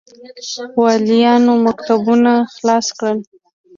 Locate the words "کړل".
2.97-3.17